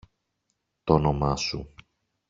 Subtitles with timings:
[0.83, 1.67] Τ' όνομα σου!